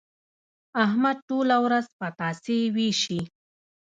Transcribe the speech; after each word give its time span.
احمد 0.83 1.17
ټوله 1.29 1.57
ورځ 1.65 1.85
پتاسې 1.99 2.57
وېشي. 2.75 3.21